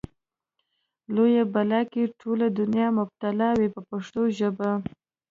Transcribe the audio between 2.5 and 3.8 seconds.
دنیا مبتلا وه